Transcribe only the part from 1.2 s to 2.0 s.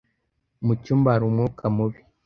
umwuka mubi